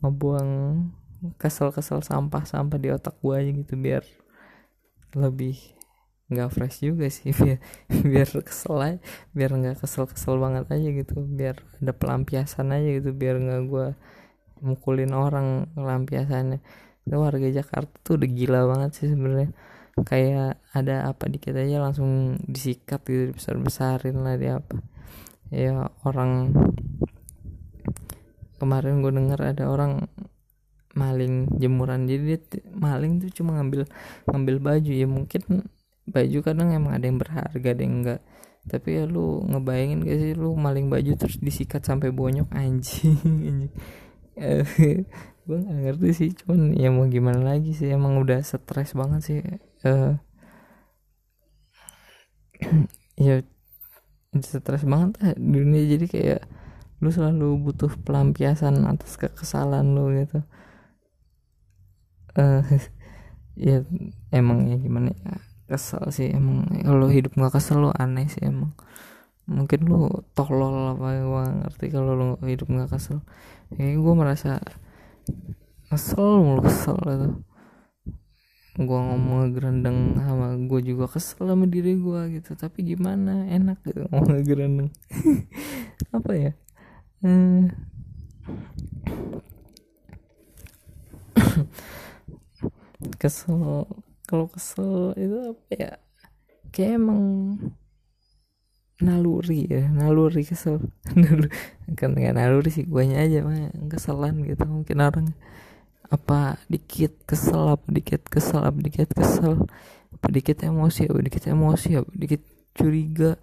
ngebuang 0.00 0.50
kesel-kesel 1.42 1.98
sampah-sampah 2.06 2.78
di 2.78 2.94
otak 2.94 3.18
gue 3.18 3.34
aja 3.34 3.50
gitu 3.50 3.74
biar 3.74 4.06
lebih 5.16 5.75
nggak 6.26 6.48
fresh 6.50 6.82
juga 6.82 7.06
sih 7.06 7.30
biar 7.38 7.60
biar 8.02 8.28
kesel 8.42 8.76
aja 8.82 8.98
biar 9.30 9.50
nggak 9.54 9.76
kesel-kesel 9.78 10.34
banget 10.42 10.66
aja 10.66 10.88
gitu 10.90 11.22
biar 11.22 11.62
ada 11.78 11.92
pelampiasan 11.94 12.74
aja 12.74 12.88
gitu 12.98 13.14
biar 13.14 13.38
nggak 13.38 13.62
gue 13.70 13.86
mukulin 14.64 15.12
orang 15.12 15.68
pelampiasannya. 15.76 16.60
Itu 17.04 17.16
warga 17.20 17.48
Jakarta 17.48 17.92
tuh 18.02 18.16
udah 18.20 18.30
gila 18.30 18.60
banget 18.68 18.90
sih 18.96 19.08
sebenarnya. 19.12 19.50
Kayak 20.04 20.60
ada 20.76 21.08
apa 21.08 21.24
dikit 21.28 21.56
aja 21.56 21.80
langsung 21.80 22.36
disikat 22.44 23.00
gitu 23.08 23.32
besar 23.32 23.56
besarin 23.56 24.20
lah 24.20 24.36
dia 24.36 24.60
apa. 24.60 24.76
Ya 25.52 25.88
orang 26.04 26.52
kemarin 28.60 29.00
gue 29.04 29.12
denger 29.12 29.40
ada 29.40 29.64
orang 29.68 30.08
maling 30.96 31.52
jemuran. 31.60 32.08
Jadi 32.08 32.22
dia 32.24 32.38
maling 32.72 33.24
tuh 33.24 33.30
cuma 33.32 33.60
ngambil 33.60 33.88
ngambil 34.28 34.56
baju 34.60 34.92
ya 34.92 35.08
mungkin 35.08 35.68
baju 36.06 36.38
kadang 36.42 36.70
emang 36.70 36.94
ada 36.94 37.04
yang 37.06 37.18
berharga 37.18 37.68
ada 37.74 37.82
yang 37.82 37.94
enggak. 38.02 38.20
Tapi 38.66 38.98
ya 38.98 39.04
lu 39.06 39.46
ngebayangin 39.46 40.02
gak 40.02 40.18
sih 40.18 40.32
lu 40.34 40.54
maling 40.58 40.90
baju 40.90 41.14
terus 41.14 41.38
disikat 41.38 41.86
sampai 41.86 42.10
bonyok 42.10 42.50
anjing. 42.50 43.70
Gue 45.46 45.58
gak 45.62 45.78
ngerti 45.78 46.08
sih 46.10 46.30
cuman 46.42 46.74
ya 46.74 46.90
mau 46.90 47.06
gimana 47.06 47.38
lagi 47.38 47.70
sih 47.70 47.86
emang 47.86 48.18
udah 48.18 48.42
stres 48.42 48.98
banget 48.98 49.20
sih 49.22 49.38
uh, 49.86 50.18
ya 53.26 53.46
stres 54.42 54.82
banget 54.82 55.14
lah 55.22 55.38
dunia 55.38 55.86
jadi 55.86 56.06
kayak 56.10 56.42
lu 56.98 57.14
selalu 57.14 57.62
butuh 57.62 57.92
pelampiasan 58.02 58.82
atas 58.88 59.14
kekesalan 59.20 59.94
lu 59.94 60.10
gitu. 60.16 60.42
Uh, 62.34 62.66
ya 63.56 63.86
emang 64.34 64.66
ya 64.66 64.76
gimana 64.76 65.14
ya 65.14 65.38
kesel 65.66 66.02
sih 66.14 66.30
emang. 66.30 66.66
Kalau 66.82 67.10
hidup 67.10 67.34
nggak 67.34 67.58
kesel 67.58 67.78
lo 67.82 67.90
aneh 67.94 68.30
sih 68.30 68.42
emang. 68.46 68.72
Mungkin 69.46 69.86
lu 69.86 70.10
tolol 70.34 70.98
apa 70.98 71.22
gue 71.22 71.44
ngerti 71.62 71.86
kalau 71.94 72.12
lu 72.14 72.28
hidup 72.46 72.66
nggak 72.70 72.90
kesel. 72.94 73.22
Kayak 73.74 73.98
gue 73.98 74.14
merasa 74.14 74.62
kesel 75.90 76.42
mulu 76.42 76.62
kesel 76.66 76.98
gitu. 76.98 77.28
Gue 78.76 79.00
ngomong 79.00 79.56
gerendeng 79.56 80.20
sama 80.20 80.52
gue 80.54 80.80
juga 80.84 81.06
kesel 81.10 81.46
sama 81.50 81.66
diri 81.66 81.98
gue 81.98 82.20
gitu. 82.38 82.54
Tapi 82.54 82.82
gimana? 82.86 83.46
Enak 83.50 83.82
gitu 83.86 84.06
ngomong 84.10 84.42
gerendeng. 84.46 84.90
Apa 86.16 86.32
ya? 86.34 86.52
Hmm. 87.22 87.70
kesel 93.22 93.86
kalau 94.28 94.46
kesel 94.50 95.14
itu 95.14 95.36
apa 95.54 95.70
ya? 95.72 95.92
Kayak 96.74 96.92
emang 97.00 97.22
naluri 98.96 99.68
ya 99.68 99.88
naluri 99.92 100.42
kesel. 100.42 100.80
Naluri 101.20 101.52
kan 101.94 102.16
nggak 102.16 102.34
naluri 102.36 102.70
sih 102.72 102.84
guanya 102.88 103.24
aja 103.24 103.44
mah 103.44 103.72
keselan 103.92 104.42
gitu 104.44 104.64
mungkin 104.64 104.98
orang. 105.04 105.28
Apa 106.08 106.56
dikit 106.72 107.12
kesel 107.28 107.76
apa 107.76 107.86
dikit 107.92 108.24
kesel 108.26 108.64
apa 108.64 108.78
dikit 108.80 109.10
kesel. 109.12 109.68
Apa 110.16 110.26
dikit 110.32 110.58
emosi 110.64 111.12
apa 111.12 111.20
dikit 111.20 111.44
emosi 111.52 111.88
apa 112.00 112.10
dikit 112.16 112.42
curiga. 112.72 113.36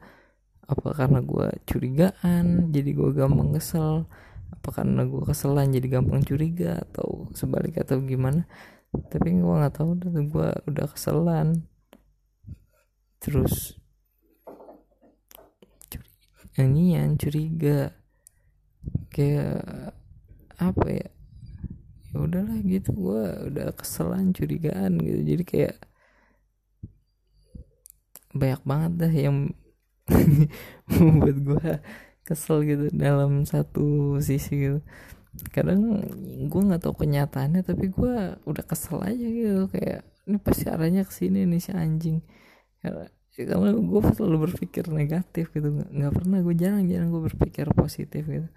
Apa 0.63 0.95
karena 0.95 1.19
gue 1.21 1.47
curigaan 1.69 2.73
jadi 2.73 2.89
gue 2.97 3.09
gampang 3.13 3.53
kesel. 3.53 4.09
Apa 4.53 4.69
karena 4.81 5.05
gue 5.05 5.21
keselan 5.21 5.69
jadi 5.75 6.01
gampang 6.01 6.25
curiga 6.25 6.81
atau 6.81 7.29
sebaliknya 7.37 7.85
atau 7.85 8.01
gimana 8.01 8.47
tapi 9.09 9.33
gue 9.33 9.55
nggak 9.59 9.75
tahu 9.77 9.97
udah 9.97 10.11
gue 10.13 10.49
udah 10.69 10.85
keselan. 10.89 11.65
Terus 13.21 13.77
yang 16.57 17.17
curiga. 17.17 17.93
Kayak 19.09 19.93
apa 20.59 20.85
ya? 20.89 21.09
Ya 22.13 22.17
udahlah 22.21 22.59
gitu 22.61 22.93
gue 22.93 23.23
udah 23.49 23.73
keselan 23.73 24.33
curigaan 24.33 25.01
gitu. 25.01 25.21
Jadi 25.25 25.43
kayak 25.45 25.75
banyak 28.33 28.61
banget 28.65 28.91
dah 28.97 29.13
yang 29.13 29.37
membuat 30.89 31.37
gue 31.41 31.69
kesel 32.23 32.63
gitu 32.65 32.85
dalam 32.95 33.43
satu 33.43 34.17
sisi 34.23 34.53
gitu 34.55 34.79
kadang 35.49 36.05
gue 36.45 36.61
nggak 36.61 36.81
tahu 36.85 37.05
kenyataannya 37.05 37.65
tapi 37.65 37.89
gue 37.89 38.37
udah 38.45 38.63
kesel 38.65 39.01
aja 39.01 39.25
gitu 39.25 39.65
kayak 39.73 40.05
ini 40.29 40.37
pasti 40.39 40.69
arahnya 40.69 41.03
ke 41.03 41.13
sini 41.13 41.43
nih 41.49 41.61
si 41.61 41.71
anjing. 41.73 42.21
Karena 42.79 43.09
karena 43.33 43.73
gue 43.73 44.01
selalu 44.13 44.37
berpikir 44.49 44.85
negatif 44.93 45.49
gitu 45.49 45.73
nggak 45.73 46.13
pernah 46.13 46.37
gue 46.45 46.53
jarang-jarang 46.53 47.09
gue 47.09 47.23
berpikir 47.33 47.65
positif 47.73 48.23
gitu. 48.29 48.49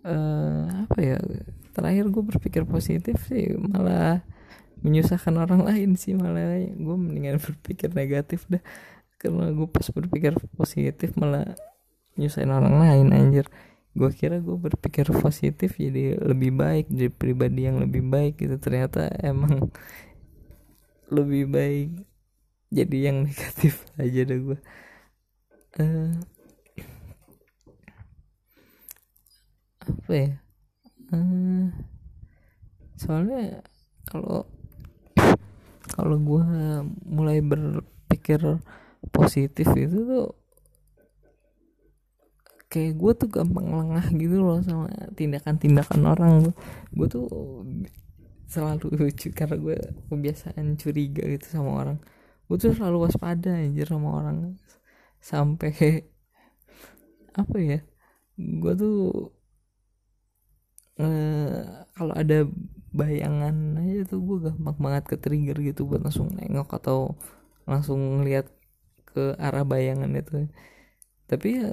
Uh, 0.00 0.88
apa 0.88 0.98
ya 1.04 1.20
terakhir 1.76 2.08
gue 2.08 2.22
berpikir 2.24 2.64
positif 2.64 3.20
sih 3.28 3.52
malah 3.60 4.24
menyusahkan 4.80 5.36
orang 5.36 5.60
lain 5.68 6.00
sih 6.00 6.16
malah 6.16 6.64
gue 6.64 6.96
mendingan 6.96 7.36
berpikir 7.44 7.92
negatif 7.92 8.48
dah. 8.48 8.64
Karena 9.20 9.52
gue 9.52 9.68
pas 9.68 9.84
berpikir 9.84 10.32
positif 10.56 11.12
malah 11.20 11.52
nyusahin 12.16 12.48
orang 12.48 12.80
lain 12.80 13.06
anjir 13.12 13.46
gue 13.90 14.10
kira 14.14 14.38
gue 14.38 14.54
berpikir 14.54 15.10
positif 15.10 15.74
jadi 15.74 16.14
lebih 16.22 16.54
baik 16.54 16.86
jadi 16.88 17.10
pribadi 17.10 17.66
yang 17.66 17.82
lebih 17.82 18.06
baik 18.06 18.38
gitu. 18.38 18.56
Ternyata 18.56 19.10
emang 19.22 19.70
lebih 21.16 21.50
baik 21.50 21.88
jadi 22.70 23.10
yang 23.10 23.26
negatif 23.26 23.82
aja 24.02 24.22
deh 24.22 24.38
gue 24.38 24.58
uh, 25.78 26.14
apa 29.80 30.12
ya? 30.14 30.32
Uh, 31.10 31.66
soalnya 32.94 33.66
kalau 34.06 34.46
kalau 35.90 36.16
gue 36.22 36.46
mulai 37.02 37.42
berpikir 37.42 38.62
positif 39.10 39.66
itu 39.74 39.98
tuh 40.06 40.39
kayak 42.70 42.92
gue 43.02 43.12
tuh 43.18 43.28
gampang 43.28 43.66
lengah 43.66 44.06
gitu 44.14 44.36
loh 44.46 44.62
sama 44.62 44.86
tindakan-tindakan 45.18 46.00
orang 46.06 46.54
gue 46.94 47.08
tuh 47.10 47.26
selalu 48.50 49.10
karena 49.38 49.56
gue 49.58 49.76
kebiasaan 50.10 50.74
curiga 50.74 51.22
gitu 51.22 51.46
sama 51.46 51.70
orang. 51.86 51.98
Gue 52.50 52.58
tuh 52.58 52.74
selalu 52.74 53.06
waspada 53.06 53.54
anjir 53.54 53.86
sama 53.86 54.10
orang. 54.18 54.58
Sampai 55.22 55.70
apa 57.30 57.56
ya 57.62 57.78
gue 58.34 58.72
tuh 58.74 58.98
eh, 60.98 61.62
kalau 61.94 62.14
ada 62.16 62.48
bayangan 62.90 63.78
aja 63.78 64.02
tuh 64.10 64.20
gue 64.26 64.38
gampang 64.50 64.78
banget 64.82 65.04
ke 65.14 65.16
trigger 65.22 65.56
gitu 65.62 65.86
buat 65.86 66.02
langsung 66.02 66.34
nengok 66.34 66.74
atau 66.74 67.14
langsung 67.70 68.00
ngeliat 68.18 68.50
ke 69.06 69.38
arah 69.38 69.62
bayangan 69.62 70.10
itu. 70.18 70.50
Tapi 71.30 71.48
ya 71.62 71.70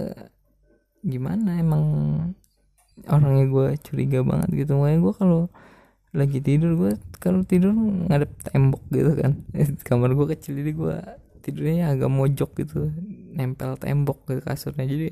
gimana 1.05 1.61
emang 1.61 1.83
orangnya 3.05 3.45
gue 3.45 3.67
curiga 3.85 4.19
banget 4.25 4.65
gitu. 4.65 4.71
Makanya 4.77 4.99
gue 5.05 5.13
kalau 5.13 5.41
lagi 6.15 6.39
tidur 6.41 6.73
gue 6.73 6.91
kalau 7.21 7.45
tidur 7.45 7.75
ngadep 8.09 8.31
tembok 8.41 8.83
gitu 8.89 9.11
kan. 9.13 9.31
Kamar 9.87 10.13
gue 10.17 10.27
kecil 10.33 10.61
jadi 10.61 10.71
gue 10.73 10.97
tidurnya 11.45 11.93
agak 11.93 12.09
mojok 12.09 12.51
gitu. 12.57 12.89
Nempel 13.37 13.77
tembok 13.77 14.25
ke 14.25 14.33
kasurnya. 14.41 14.85
Jadi 14.89 15.07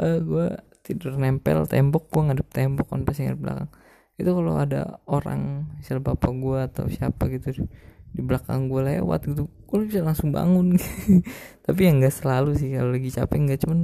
uh, 0.00 0.04
eh, 0.04 0.18
gue 0.20 0.46
tidur 0.86 1.18
nempel 1.18 1.66
tembok 1.66 2.06
gue 2.12 2.22
ngadep 2.30 2.48
tembok 2.52 2.86
kan 2.92 3.02
pasti 3.02 3.26
ngadep 3.26 3.40
belakang. 3.40 3.70
Itu 4.16 4.30
kalau 4.32 4.54
ada 4.56 5.02
orang 5.08 5.72
misal 5.76 6.00
bapak 6.00 6.32
gue 6.32 6.58
atau 6.62 6.84
siapa 6.88 7.28
gitu 7.32 7.66
di 8.16 8.24
belakang 8.24 8.72
gue 8.72 8.80
lewat 8.80 9.28
gitu 9.28 9.44
gue 9.48 9.78
bisa 9.88 10.00
langsung 10.04 10.30
bangun. 10.30 10.78
Tapi 11.66 11.80
yang 11.82 11.98
nggak 12.00 12.14
selalu 12.14 12.54
sih 12.56 12.76
kalau 12.76 12.94
lagi 12.94 13.10
capek 13.10 13.38
nggak. 13.44 13.58
Cuman 13.66 13.80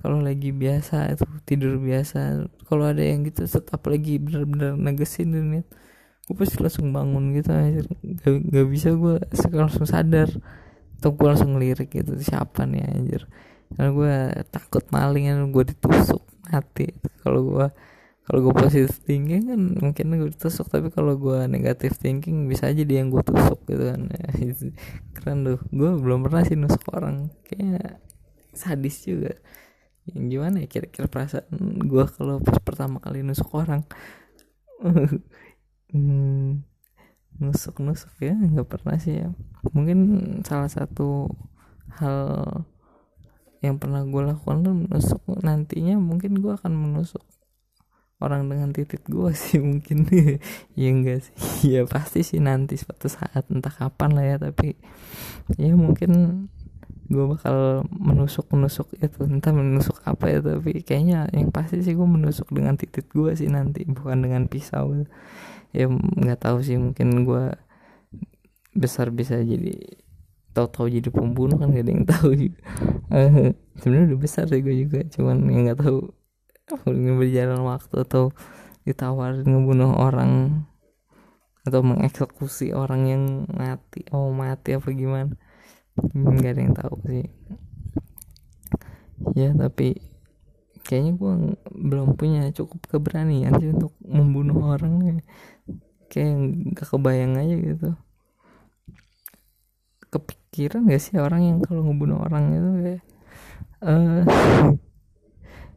kalau 0.00 0.24
lagi 0.24 0.56
biasa 0.56 1.12
itu 1.12 1.24
tidur 1.44 1.76
biasa. 1.76 2.48
Kalau 2.64 2.84
ada 2.88 3.04
yang 3.04 3.28
gitu 3.28 3.44
tetap 3.44 3.84
lagi 3.84 4.16
bener-bener 4.16 4.78
negesin 4.80 5.28
dunia 5.32 5.64
gue 6.22 6.38
pasti 6.38 6.56
langsung 6.62 6.94
bangun 6.94 7.34
gitu 7.34 7.50
aja 7.50 7.82
gak, 8.22 8.34
gak 8.46 8.66
bisa 8.70 8.88
gue 8.94 9.16
langsung 9.52 9.84
sadar. 9.84 10.30
Atau 10.96 11.18
gue 11.18 11.26
langsung 11.26 11.58
ngelirik 11.58 11.90
gitu 11.90 12.14
siapa 12.22 12.62
nih 12.62 12.86
anjir. 12.86 13.22
Karena 13.74 13.90
gue 13.90 14.14
takut 14.54 14.84
maling 14.94 15.28
kan 15.28 15.38
gue 15.50 15.64
ditusuk 15.74 16.22
mati. 16.48 16.94
Kalau 17.20 17.40
gue 17.42 17.66
kalau 18.22 18.38
gue 18.48 18.54
positif 18.54 19.02
thinking 19.02 19.50
kan 19.50 19.60
mungkin 19.82 20.14
gue 20.14 20.30
ditusuk 20.30 20.70
tapi 20.70 20.94
kalau 20.94 21.18
gue 21.18 21.42
negatif 21.50 21.98
thinking 21.98 22.46
bisa 22.46 22.70
aja 22.70 22.86
dia 22.86 23.02
yang 23.02 23.10
gue 23.10 23.22
tusuk 23.26 23.58
gitu 23.66 23.82
kan. 23.90 24.06
Keren 25.18 25.38
tuh. 25.42 25.58
Gue 25.74 25.90
belum 25.98 26.22
pernah 26.22 26.46
sih 26.46 26.54
nusuk 26.54 26.86
orang. 26.94 27.34
Kayak 27.50 27.98
sadis 28.54 29.02
juga 29.02 29.34
yang 30.10 30.26
gimana 30.32 30.56
ya 30.62 30.66
kira-kira 30.66 31.06
perasaan 31.06 31.46
gue 31.86 32.04
kalau 32.10 32.42
pas 32.42 32.58
pertama 32.58 32.98
kali 32.98 33.22
nusuk 33.22 33.50
orang? 33.54 33.86
Hmm, 35.92 36.64
nusuk 37.36 37.76
nusuk 37.84 38.16
ya 38.16 38.32
nggak 38.32 38.64
pernah 38.64 38.96
sih 38.96 39.20
ya. 39.20 39.28
Mungkin 39.76 39.98
salah 40.40 40.72
satu 40.72 41.28
hal 42.00 42.64
yang 43.60 43.76
pernah 43.76 44.02
gue 44.02 44.22
lakukan 44.24 44.64
tuh 44.64 44.74
menusuk 44.74 45.22
nantinya 45.44 45.94
mungkin 46.00 46.40
gue 46.40 46.52
akan 46.56 46.72
menusuk 46.74 47.22
orang 48.22 48.46
dengan 48.46 48.70
titik 48.70 49.02
gue 49.06 49.30
sih 49.42 49.58
mungkin. 49.60 50.08
Ya 50.80 50.88
enggak 50.88 51.28
sih. 51.28 51.34
Ya 51.76 51.84
pasti 51.84 52.24
sih 52.24 52.40
nanti 52.40 52.80
suatu 52.80 53.06
saat 53.12 53.46
entah 53.52 53.70
kapan 53.74 54.10
lah 54.16 54.24
ya 54.24 54.36
tapi 54.40 54.78
ya 55.60 55.76
mungkin 55.76 56.10
gue 57.12 57.24
bakal 57.28 57.84
menusuk 57.92 58.48
menusuk 58.50 58.88
itu. 58.96 59.28
Entah 59.28 59.52
menusuk 59.52 60.00
apa 60.08 60.32
ya 60.32 60.38
tapi 60.40 60.80
kayaknya 60.80 61.28
yang 61.36 61.52
pasti 61.52 61.84
sih 61.84 61.92
gue 61.92 62.08
menusuk 62.08 62.48
dengan 62.48 62.80
titik 62.80 63.12
gue 63.12 63.36
sih 63.36 63.52
nanti 63.52 63.84
bukan 63.84 64.24
dengan 64.24 64.48
pisau. 64.48 65.04
Ya 65.76 65.86
nggak 65.92 66.40
tahu 66.40 66.64
sih 66.64 66.80
mungkin 66.80 67.28
gue 67.28 67.52
besar 68.72 69.12
bisa 69.12 69.36
jadi 69.44 69.76
tahu-tahu 70.56 70.88
jadi 70.88 71.08
pembunuh 71.08 71.56
kan 71.60 71.72
gak 71.72 71.84
ada 71.84 71.92
yang 71.92 72.04
tahu 72.08 72.30
juga. 72.32 72.60
Sebenarnya 73.80 74.04
udah 74.12 74.20
besar 74.20 74.44
sih 74.48 74.64
gue 74.64 74.74
juga 74.88 75.04
cuman 75.12 75.36
yang 75.52 75.62
nggak 75.68 75.80
tahu 75.84 75.98
berjalan 77.20 77.60
waktu 77.64 77.96
atau 78.08 78.32
ditawarin 78.82 79.46
ngebunuh 79.46 79.94
orang 79.94 80.64
atau 81.62 81.80
mengeksekusi 81.86 82.74
orang 82.74 83.02
yang 83.06 83.24
mati 83.54 84.02
oh 84.10 84.34
mati 84.34 84.74
apa 84.74 84.90
gimana 84.90 85.38
nggak 85.96 86.52
ada 86.56 86.60
yang 86.60 86.76
tahu 86.76 86.96
sih. 87.04 87.26
Ya 89.36 89.52
tapi 89.52 90.00
kayaknya 90.82 91.12
gue 91.14 91.32
belum 91.70 92.18
punya 92.18 92.50
cukup 92.52 92.90
keberanian 92.90 93.54
sih 93.60 93.70
untuk 93.70 93.94
membunuh 94.02 94.74
orang 94.74 95.22
kayak 96.10 96.36
gak 96.76 96.88
kebayang 96.90 97.38
aja 97.38 97.54
gitu. 97.56 97.90
Kepikiran 100.12 100.88
gak 100.90 101.00
sih 101.00 101.16
orang 101.16 101.42
yang 101.44 101.58
kalau 101.64 101.86
ngebunuh 101.86 102.18
orang 102.20 102.44
itu 102.52 102.70
kayak 102.84 103.02
uh, 103.80 104.20
eh, 104.20 104.22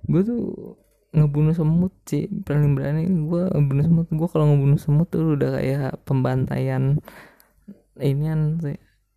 gue 0.09 0.21
tuh 0.25 0.41
ngebunuh 1.15 1.55
semut 1.55 1.93
sih. 2.07 2.27
Paling 2.27 2.75
berani 2.75 3.07
gue 3.07 3.43
ngebunuh 3.51 3.83
semut. 3.83 4.07
Gue 4.11 4.27
kalau 4.27 4.45
ngebunuh 4.51 4.79
semut 4.79 5.07
tuh 5.07 5.39
udah 5.39 5.59
kayak 5.59 6.01
pembantaian 6.03 6.99
inian 7.95 8.59
sih 8.59 8.75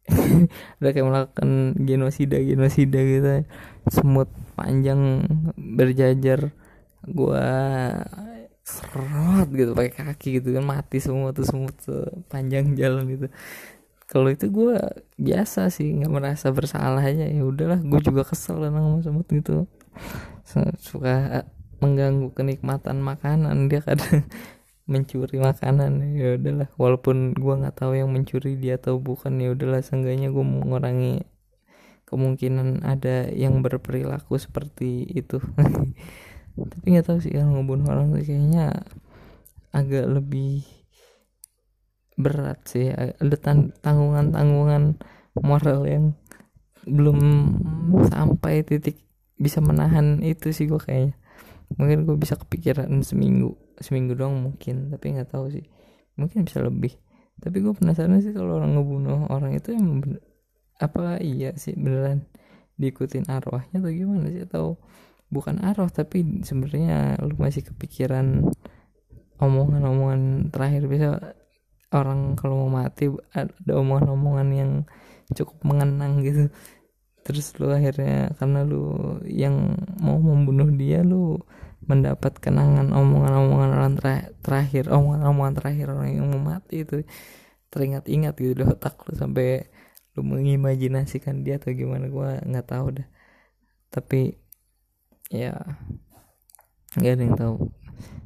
udah 0.81 0.91
kayak 0.91 1.07
melakukan 1.07 1.51
genosida 1.79 2.41
genosida 2.41 3.01
gitu. 3.01 3.29
Semut 3.93 4.29
panjang 4.59 5.25
berjajar. 5.57 6.53
Gua 7.05 7.47
serot 8.67 9.49
gitu 9.53 9.73
pakai 9.73 9.93
kaki 9.93 10.43
gitu 10.43 10.57
kan. 10.57 10.65
Mati 10.65 10.99
semua 11.01 11.33
tuh 11.33 11.45
semut 11.45 11.77
panjang 12.29 12.77
jalan 12.77 13.05
gitu. 13.09 13.27
Kalau 14.09 14.33
itu 14.33 14.49
gue 14.49 14.81
biasa 15.21 15.69
sih 15.69 15.93
nggak 15.93 16.09
merasa 16.09 16.49
bersalah 16.49 17.05
aja 17.05 17.29
ya 17.29 17.45
udahlah 17.45 17.77
gue 17.77 18.01
juga 18.01 18.25
kesel 18.25 18.57
sama 18.57 19.05
semut 19.05 19.29
gitu 19.29 19.69
suka 20.81 21.45
mengganggu 21.85 22.33
kenikmatan 22.33 23.05
makanan 23.05 23.69
dia 23.69 23.85
kadang 23.85 24.25
mencuri 24.89 25.37
makanan 25.37 26.17
ya 26.17 26.41
udahlah. 26.41 26.73
Walaupun 26.81 27.37
gua 27.37 27.61
nggak 27.61 27.85
tahu 27.85 27.93
yang 28.01 28.09
mencuri 28.09 28.57
dia 28.57 28.81
atau 28.81 28.97
bukan 28.97 29.37
ya 29.37 29.53
udahlah. 29.53 29.85
Seenggaknya 29.85 30.33
gua 30.33 30.43
mengurangi 30.43 31.29
kemungkinan 32.09 32.89
ada 32.89 33.29
yang 33.29 33.61
berperilaku 33.61 34.41
seperti 34.41 35.05
itu. 35.13 35.39
Tapi 36.73 36.87
nggak 36.89 37.07
tahu 37.07 37.19
sih 37.21 37.37
kalau 37.37 37.61
ngebunuh 37.61 37.87
orang 37.93 38.17
tuh 38.17 38.25
kayaknya 38.25 38.73
agak 39.77 40.09
lebih 40.09 40.65
berat 42.17 42.65
sih. 42.65 42.89
Ada 42.97 43.37
tanggungan 43.85 44.33
tanggungan 44.33 44.97
moral 45.39 45.85
yang 45.85 46.17
belum 46.89 47.21
sampai 48.09 48.65
titik 48.65 49.05
bisa 49.37 49.61
menahan 49.61 50.25
itu 50.25 50.51
sih 50.51 50.65
gua 50.65 50.81
kayaknya. 50.81 51.15
Mungkin 51.77 52.09
gue 52.09 52.17
bisa 52.17 52.41
kepikiran 52.41 52.89
seminggu 53.05 53.68
seminggu 53.79 54.19
doang 54.19 54.39
mungkin 54.39 54.91
tapi 54.93 55.15
nggak 55.15 55.31
tahu 55.33 55.51
sih. 55.55 55.65
Mungkin 56.19 56.45
bisa 56.47 56.63
lebih. 56.63 56.95
Tapi 57.39 57.63
gue 57.63 57.71
penasaran 57.71 58.19
sih 58.19 58.35
kalau 58.35 58.59
orang 58.59 58.75
ngebunuh 58.75 59.31
orang 59.31 59.55
itu 59.55 59.71
yang 59.71 60.03
apa 60.79 61.19
iya 61.23 61.55
sih 61.55 61.75
beneran 61.75 62.27
diikutin 62.79 63.27
arwahnya 63.31 63.79
atau 63.79 63.91
gimana 63.91 64.27
sih? 64.31 64.43
Atau 64.43 64.83
bukan 65.31 65.63
arwah 65.63 65.91
tapi 65.91 66.43
sebenarnya 66.43 67.19
lu 67.23 67.39
masih 67.39 67.63
kepikiran 67.63 68.51
omongan-omongan 69.39 70.51
terakhir. 70.51 70.91
Bisa 70.91 71.09
orang 71.95 72.35
kalau 72.35 72.67
mau 72.67 72.83
mati 72.83 73.09
ada 73.33 73.73
omongan-omongan 73.79 74.49
yang 74.53 74.73
cukup 75.33 75.63
mengenang 75.63 76.21
gitu. 76.27 76.51
Terus 77.23 77.53
lu 77.61 77.69
akhirnya 77.69 78.33
karena 78.41 78.65
lu 78.65 79.21
yang 79.29 79.77
mau 80.01 80.17
membunuh 80.17 80.73
dia 80.73 81.05
lu 81.05 81.37
mendapat 81.85 82.43
kenangan 82.43 82.91
omongan-omongan 82.91 83.71
orang 83.71 83.95
terakhir 84.43 84.91
omongan-omongan 84.91 85.55
terakhir 85.55 85.87
orang 85.95 86.11
yang 86.19 86.27
mau 86.27 86.43
mati 86.43 86.83
itu 86.83 87.07
teringat-ingat 87.69 88.35
gitu 88.35 88.53
di 88.59 88.65
otak 88.65 88.97
lu 89.07 89.15
sampai 89.15 89.69
lu 90.17 90.27
mengimajinasikan 90.27 91.47
dia 91.47 91.61
atau 91.63 91.71
gimana 91.71 92.11
gua 92.11 92.43
nggak 92.43 92.67
tahu 92.67 92.87
dah. 92.99 93.09
Tapi 93.93 94.35
ya 95.31 95.55
nggak 96.99 97.13
ada 97.15 97.23
yang 97.23 97.37
tahu. 97.39 97.57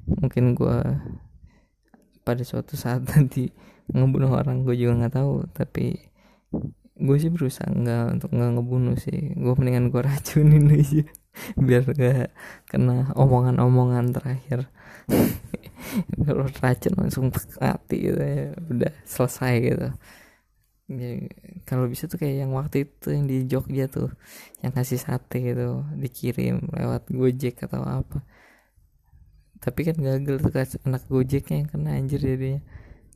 Mungkin 0.09 0.45
gua 0.57 1.05
pada 2.23 2.43
suatu 2.47 2.79
saat 2.79 3.03
nanti 3.13 3.51
ngebunuh 3.91 4.31
orang 4.31 4.63
gue 4.63 4.79
juga 4.79 5.05
nggak 5.05 5.15
tahu. 5.21 5.35
Tapi 5.53 6.01
gue 7.03 7.17
sih 7.19 7.29
berusaha 7.35 7.67
nggak 7.67 8.05
untuk 8.17 8.31
nggak 8.31 8.51
ngebunuh 8.57 8.97
sih. 8.97 9.35
Gue 9.37 9.53
mendingan 9.59 9.91
gue 9.91 10.01
racunin 10.09 10.71
aja 10.71 11.05
biar 11.67 11.83
gak 11.89 12.31
kena 12.69 13.13
omongan-omongan 13.17 14.13
terakhir. 14.17 14.69
Kalau 16.27 16.47
racun 16.63 16.95
langsung 16.95 17.27
mati 17.59 17.97
gitu 18.07 18.21
ya 18.23 18.55
udah 18.71 18.93
selesai 19.05 19.55
gitu. 19.61 19.89
Ya, 20.93 21.25
kalau 21.65 21.89
bisa 21.89 22.05
tuh 22.05 22.21
kayak 22.21 22.45
yang 22.45 22.53
waktu 22.53 22.85
itu 22.85 23.09
yang 23.17 23.25
di 23.25 23.49
Jogja 23.49 23.89
tuh 23.89 24.13
yang 24.61 24.77
kasih 24.77 25.01
sate 25.01 25.41
gitu 25.41 25.89
dikirim 25.97 26.69
lewat 26.69 27.09
Gojek 27.09 27.65
atau 27.65 27.81
apa. 27.81 28.21
Tapi 29.63 29.81
kan 29.89 29.97
gagal 29.97 30.37
tuh 30.43 30.53
anak 30.85 31.03
Gojeknya 31.09 31.65
yang 31.65 31.69
kena 31.71 31.91
anjir 31.97 32.21
jadinya. 32.21 32.61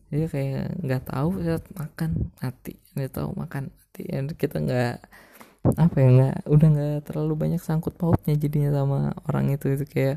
Dia 0.09 0.27
kayak 0.31 0.79
nggak 0.83 1.03
tahu 1.11 1.31
saat 1.43 1.65
makan 1.75 2.11
mati. 2.39 2.73
Nggak 2.95 3.13
tahu 3.13 3.29
makan 3.35 3.65
mati. 3.75 4.03
Ya 4.09 4.19
kita 4.25 4.57
nggak 4.63 4.95
apa 5.75 5.97
ya 5.99 6.09
nggak 6.17 6.37
udah 6.47 6.69
nggak 6.75 6.97
terlalu 7.11 7.33
banyak 7.43 7.61
sangkut 7.63 7.95
pautnya 7.99 8.35
jadinya 8.39 8.71
sama 8.83 8.99
orang 9.27 9.51
itu 9.55 9.67
itu 9.75 9.85
kayak 9.85 10.17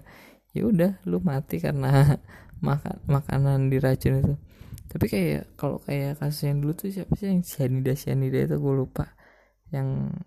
ya 0.53 0.61
udah 0.65 0.91
lu 1.09 1.17
mati 1.21 1.57
karena 1.61 2.17
makan 2.67 2.97
makanan 3.07 3.59
diracun 3.71 4.13
itu. 4.21 4.33
Tapi 4.89 5.05
kayak 5.05 5.53
kalau 5.53 5.77
kayak 5.85 6.17
kasus 6.17 6.49
yang 6.49 6.59
dulu 6.65 6.73
tuh 6.73 6.89
siapa 6.89 7.13
sih 7.13 7.29
yang 7.29 7.41
cyanida 7.45 7.93
cyanida 7.93 8.39
itu 8.45 8.55
gue 8.57 8.73
lupa. 8.73 9.05
Yang 9.69 10.17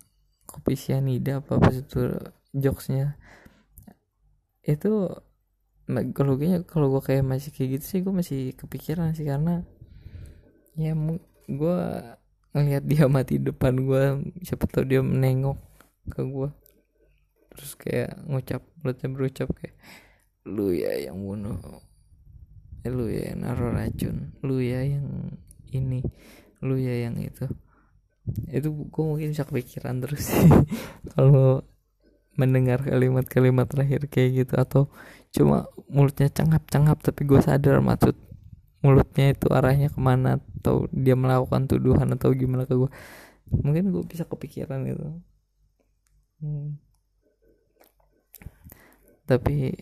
kopi 0.46 0.74
cyanida 0.78 1.42
apa 1.42 1.58
apa 1.58 1.70
itu 1.74 2.02
jokesnya. 2.54 3.18
Itu 4.62 5.10
kalau 6.14 6.38
gue 6.38 6.62
kalau 6.64 6.86
gue 6.94 7.02
kayak 7.02 7.24
masih 7.26 7.50
kayak 7.50 7.82
gitu 7.82 7.84
sih 7.90 8.00
gue 8.06 8.14
masih 8.14 8.40
kepikiran 8.54 9.12
sih 9.18 9.26
karena 9.26 9.66
ya 10.78 10.94
gue 11.50 11.78
ngelihat 12.52 12.84
dia 12.84 13.04
mati 13.08 13.40
depan 13.40 13.74
gue 13.80 14.32
siapa 14.44 14.68
tahu 14.68 14.84
dia 14.84 15.00
menengok 15.00 15.56
ke 16.12 16.20
gue 16.20 16.48
terus 17.52 17.72
kayak 17.76 18.16
ngucap 18.28 18.60
mulutnya 18.80 19.08
berucap 19.12 19.48
kayak 19.56 19.76
lu 20.46 20.74
ya 20.74 20.90
yang 20.98 21.22
bunuh. 21.22 21.58
Eh, 22.82 22.90
lu 22.90 23.06
ya 23.06 23.30
yang 23.30 23.46
naruh 23.46 23.70
racun. 23.70 24.34
Lu 24.42 24.58
ya 24.58 24.82
yang 24.82 25.38
ini. 25.70 26.02
Lu 26.62 26.74
ya 26.74 27.06
yang 27.06 27.18
itu. 27.22 27.46
Itu 28.50 28.74
gue 28.74 29.04
mungkin 29.06 29.30
bisa 29.30 29.46
kepikiran 29.46 30.02
terus 30.02 30.34
sih. 30.34 30.46
Kalau 31.14 31.62
mendengar 32.34 32.82
kalimat-kalimat 32.82 33.68
terakhir 33.68 34.08
kayak 34.08 34.30
gitu 34.44 34.54
atau 34.56 34.82
cuma 35.36 35.68
mulutnya 35.92 36.32
cengap-cengap 36.32 37.04
tapi 37.04 37.28
gue 37.28 37.40
sadar 37.44 37.84
maksud 37.84 38.16
mulutnya 38.82 39.30
itu 39.30 39.46
arahnya 39.48 39.88
ke 39.88 40.00
mana 40.02 40.42
atau 40.58 40.90
dia 40.90 41.14
melakukan 41.14 41.70
tuduhan 41.70 42.10
atau 42.18 42.34
gimana 42.34 42.66
ke 42.66 42.74
gue 42.74 42.90
mungkin 43.62 43.94
gue 43.94 44.02
bisa 44.06 44.26
kepikiran 44.26 44.82
gitu. 44.86 45.06
Hmm. 46.42 46.74
tapi 49.22 49.78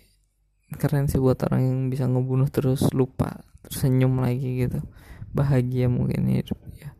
keren 0.77 1.09
sih 1.09 1.17
buat 1.17 1.41
orang 1.49 1.65
yang 1.65 1.81
bisa 1.89 2.05
ngebunuh 2.05 2.53
terus 2.53 2.85
lupa 2.93 3.41
terus 3.65 3.81
senyum 3.81 4.21
lagi 4.21 4.69
gitu. 4.69 4.85
Bahagia 5.33 5.89
mungkin 5.89 6.29
hidup 6.29 6.61
ya. 6.77 6.93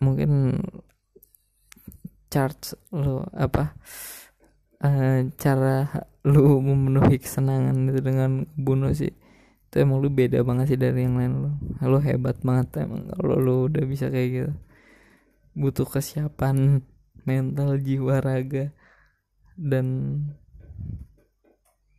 Mungkin 0.00 0.56
charge 2.32 2.74
lo 2.90 3.28
apa 3.32 3.76
uh, 4.82 5.20
cara 5.38 5.88
lu 6.26 6.58
memenuhi 6.58 7.22
kesenangan 7.22 7.86
itu 7.92 8.00
dengan 8.02 8.44
bunuh 8.58 8.90
sih 8.90 9.14
itu 9.76 9.84
emang 9.84 10.00
lu 10.00 10.08
beda 10.08 10.40
banget 10.40 10.72
sih 10.72 10.80
dari 10.80 11.04
yang 11.04 11.20
lain 11.20 11.32
lu. 11.36 11.50
Lu 11.84 12.00
hebat 12.00 12.40
banget 12.40 12.88
emang 12.88 13.12
kalau 13.12 13.36
lu 13.36 13.68
udah 13.68 13.84
bisa 13.84 14.08
kayak 14.08 14.28
gitu. 14.32 14.52
Butuh 15.52 15.84
kesiapan 15.84 16.80
mental 17.28 17.76
jiwa 17.84 18.24
raga 18.24 18.72
dan 19.60 20.16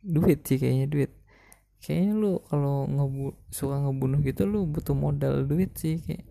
duit 0.02 0.42
sih 0.42 0.58
kayaknya 0.58 0.90
duit. 0.90 1.14
Kayaknya 1.78 2.12
lu 2.18 2.42
kalau 2.50 2.90
ngebu 2.90 3.38
suka 3.54 3.78
ngebunuh 3.78 4.26
gitu 4.26 4.42
lu 4.50 4.66
butuh 4.66 4.98
modal 4.98 5.46
duit 5.46 5.70
sih 5.78 6.02
kayak 6.02 6.26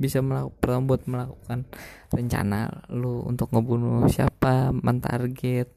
bisa 0.00 0.24
melakukan 0.24 0.88
buat 0.88 1.04
melakukan 1.04 1.68
rencana 2.08 2.88
lu 2.88 3.20
untuk 3.28 3.52
ngebunuh 3.52 4.08
siapa 4.08 4.72
mentarget 4.72 5.68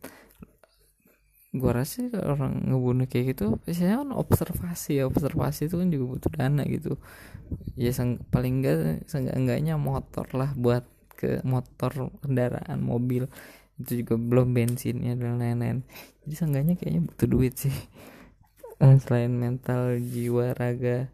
gua 1.54 1.72
rasa 1.86 2.10
orang 2.18 2.66
ngebunuh 2.66 3.06
kayak 3.06 3.38
gitu 3.38 3.62
biasanya 3.62 4.02
kan 4.02 4.10
observasi 4.18 4.98
ya 4.98 5.04
observasi 5.06 5.70
itu 5.70 5.76
kan 5.78 5.88
juga 5.94 6.06
butuh 6.18 6.32
dana 6.34 6.64
gitu. 6.66 6.98
Ya 7.78 7.94
sang, 7.94 8.18
paling 8.34 8.66
enggak 8.66 9.06
enggaknya 9.14 9.78
motor 9.78 10.26
lah 10.34 10.50
buat 10.58 10.84
ke 11.14 11.46
motor 11.46 12.10
kendaraan 12.26 12.82
mobil. 12.82 13.30
Itu 13.78 14.02
juga 14.02 14.18
belum 14.18 14.58
bensinnya 14.58 15.14
dan 15.14 15.38
lain-lain. 15.38 15.86
Jadi 16.26 16.34
seenggaknya 16.34 16.74
kayaknya 16.74 17.02
butuh 17.06 17.28
duit 17.30 17.54
sih. 17.58 17.76
Eh, 18.82 18.98
selain 19.00 19.32
mental 19.32 20.02
jiwa 20.02 20.58
raga 20.58 21.08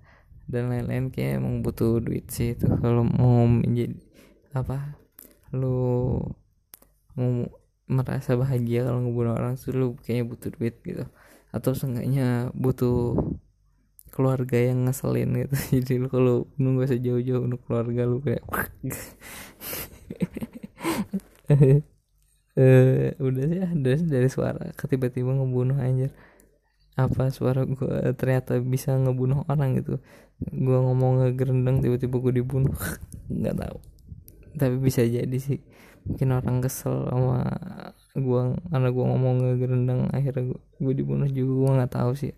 dan 0.50 0.72
lain-lain 0.72 1.12
kayak 1.14 1.44
emang 1.44 1.62
butuh 1.62 2.00
duit 2.00 2.26
sih 2.32 2.56
itu. 2.56 2.66
Kalau 2.66 3.04
mau 3.04 3.44
menjadi 3.46 4.00
apa 4.56 4.98
lu 5.54 6.18
mau 7.14 7.46
merasa 7.90 8.38
bahagia 8.38 8.86
kalau 8.86 9.02
ngebunuh 9.02 9.34
orang 9.34 9.54
tuh 9.58 9.74
lu 9.74 9.88
kayaknya 10.06 10.26
butuh 10.30 10.50
duit 10.54 10.76
gitu. 10.86 11.06
Atau 11.50 11.74
seenggaknya 11.74 12.54
butuh 12.54 13.18
keluarga 14.14 14.58
yang 14.58 14.86
ngeselin 14.86 15.30
gitu. 15.46 15.56
Jadi 15.82 15.94
lu 16.02 16.08
kalau 16.12 16.46
nunggu 16.62 16.86
sejauh-jauh 16.90 17.46
untuk 17.46 17.62
keluarga 17.66 18.06
lu 18.06 18.22
kayak 18.22 18.44
uh, 21.50 23.10
udah 23.28 23.44
sih 23.50 23.60
dari, 23.80 24.04
dari 24.06 24.30
suara. 24.30 24.70
Tiba-tiba 24.76 25.34
ngebunuh 25.34 25.78
anjir. 25.82 26.12
Apa 27.00 27.32
suara 27.32 27.64
gue 27.64 28.12
ternyata 28.20 28.60
bisa 28.60 28.94
ngebunuh 29.00 29.48
orang 29.48 29.80
gitu. 29.80 30.04
Gue 30.40 30.78
ngomong 30.78 31.24
ngegerendeng 31.24 31.80
tiba-tiba 31.80 32.16
gue 32.20 32.34
dibunuh. 32.44 32.76
Nggak 33.32 33.56
tahu. 33.56 33.78
Tapi 34.60 34.76
bisa 34.78 35.06
jadi 35.06 35.38
sih 35.40 35.64
mungkin 36.08 36.30
orang 36.38 36.58
kesel 36.64 37.08
sama 37.12 37.40
gua 38.18 38.42
karena 38.72 38.90
gua 38.96 39.06
ngomong 39.16 39.36
ngegerendang 39.44 40.02
akhirnya 40.16 40.44
gua 40.84 40.94
dibunuh 41.00 41.30
juga 41.30 41.54
gua 41.62 41.70
nggak 41.82 41.94
tahu 41.98 42.12
sih. 42.18 42.34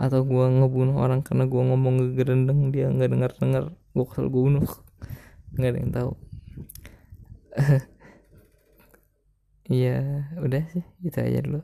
Atau 0.00 0.24
gua 0.24 0.48
ngebunuh 0.48 0.96
orang 0.96 1.20
karena 1.26 1.44
gua 1.50 1.62
ngomong 1.70 1.94
ngegerendang 2.00 2.60
dia 2.74 2.86
nggak 2.90 3.10
dengar 3.12 3.30
dengar 3.40 3.64
gua 3.94 4.04
kesel 4.08 4.26
gua 4.32 4.42
bunuh. 4.48 4.66
Nggak 5.56 5.70
ada 5.70 5.78
yang 5.82 5.92
tahu. 5.94 6.12
Iya 9.70 10.26
udah 10.44 10.62
sih 10.72 10.82
itu 11.06 11.18
aja 11.22 11.38
dulu 11.46 11.62